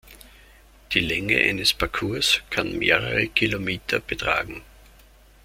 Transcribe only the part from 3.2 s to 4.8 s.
Kilometer betragen.